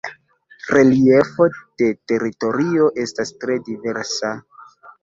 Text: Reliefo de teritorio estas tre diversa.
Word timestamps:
Reliefo 0.75 1.47
de 1.83 1.91
teritorio 2.13 2.89
estas 3.07 3.37
tre 3.45 3.63
diversa. 3.71 4.35